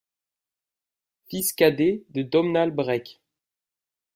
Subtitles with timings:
[1.29, 3.21] Fils cadet de Domnall Brecc.